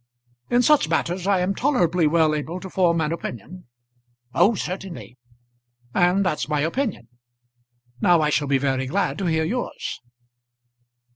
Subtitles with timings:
[0.49, 3.65] "In such matters, I am tolerably well able to form an opinion."
[4.33, 5.15] "Oh, certainly!"
[5.93, 7.07] "And that's my opinion.
[8.01, 9.99] Now I shall be very glad to hear yours."